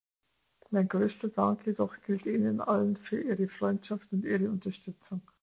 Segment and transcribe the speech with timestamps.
[0.71, 5.21] Mein größter Dank jedoch gilt Ihnen allen für Ihre Freundschaft und Ihre Unterstützung.